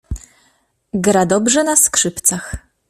[0.93, 2.55] "Gra dobrze na skrzypcach."